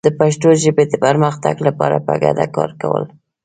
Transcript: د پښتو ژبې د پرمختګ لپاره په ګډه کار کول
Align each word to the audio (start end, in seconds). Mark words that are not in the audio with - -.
د 0.05 0.07
پښتو 0.19 0.49
ژبې 0.63 0.83
د 0.89 0.93
پرمختګ 1.05 1.55
لپاره 1.67 1.97
په 2.07 2.13
ګډه 2.23 2.45
کار 2.55 2.71
کول 2.81 3.03